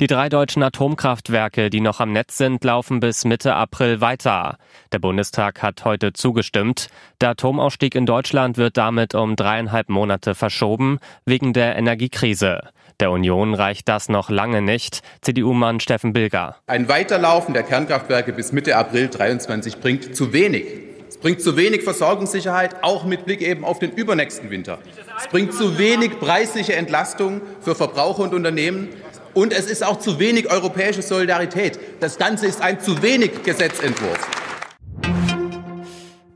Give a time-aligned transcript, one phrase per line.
[0.00, 4.58] Die drei deutschen Atomkraftwerke, die noch am Netz sind, laufen bis Mitte April weiter.
[4.92, 6.88] Der Bundestag hat heute zugestimmt.
[7.20, 12.60] Der Atomausstieg in Deutschland wird damit um dreieinhalb Monate verschoben, wegen der Energiekrise.
[13.00, 15.02] Der Union reicht das noch lange nicht.
[15.20, 16.56] CDU-Mann Steffen Bilger.
[16.66, 20.64] Ein Weiterlaufen der Kernkraftwerke bis Mitte April 23 bringt zu wenig.
[21.08, 24.78] Es bringt zu wenig Versorgungssicherheit, auch mit Blick eben auf den übernächsten Winter.
[25.16, 28.88] Es bringt zu wenig preisliche Entlastung für Verbraucher und Unternehmen.
[29.34, 31.78] Und es ist auch zu wenig europäische Solidarität.
[32.00, 34.18] Das Ganze ist ein zu wenig Gesetzentwurf.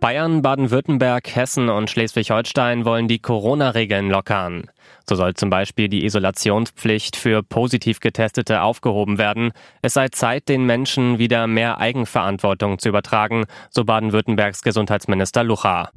[0.00, 4.70] Bayern, Baden-Württemberg, Hessen und Schleswig-Holstein wollen die Corona-Regeln lockern.
[5.06, 9.52] So soll zum Beispiel die Isolationspflicht für positiv Getestete aufgehoben werden.
[9.82, 15.90] Es sei Zeit, den Menschen wieder mehr Eigenverantwortung zu übertragen, so Baden-Württembergs Gesundheitsminister Lucha.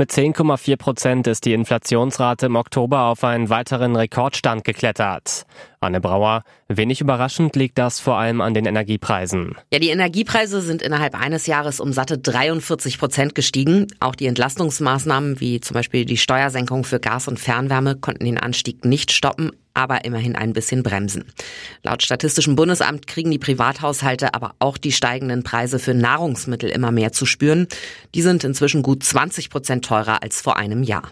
[0.00, 5.44] Mit 10,4 Prozent ist die Inflationsrate im Oktober auf einen weiteren Rekordstand geklettert.
[5.78, 9.56] Anne Brauer, wenig überraschend liegt das vor allem an den Energiepreisen.
[9.70, 13.88] Ja, die Energiepreise sind innerhalb eines Jahres um satte 43 Prozent gestiegen.
[14.00, 18.86] Auch die Entlastungsmaßnahmen wie zum Beispiel die Steuersenkung für Gas und Fernwärme konnten den Anstieg
[18.86, 21.24] nicht stoppen aber immerhin ein bisschen bremsen.
[21.82, 27.12] Laut Statistischem Bundesamt kriegen die Privathaushalte aber auch die steigenden Preise für Nahrungsmittel immer mehr
[27.12, 27.66] zu spüren.
[28.14, 31.10] Die sind inzwischen gut 20 Prozent teurer als vor einem Jahr.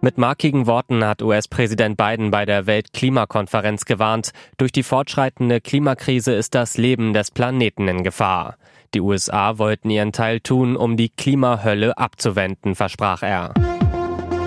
[0.00, 6.54] Mit markigen Worten hat US-Präsident Biden bei der Weltklimakonferenz gewarnt, durch die fortschreitende Klimakrise ist
[6.54, 8.56] das Leben des Planeten in Gefahr.
[8.94, 13.52] Die USA wollten ihren Teil tun, um die Klimahölle abzuwenden, versprach er.